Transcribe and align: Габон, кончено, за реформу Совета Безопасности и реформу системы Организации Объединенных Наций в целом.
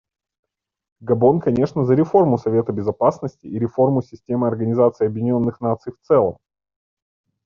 Габон, 1.01 1.39
кончено, 1.41 1.83
за 1.85 1.93
реформу 1.93 2.39
Совета 2.39 2.71
Безопасности 2.73 3.45
и 3.45 3.59
реформу 3.59 4.01
системы 4.01 4.47
Организации 4.47 5.05
Объединенных 5.05 5.61
Наций 5.61 5.93
в 5.93 5.99
целом. 5.99 6.39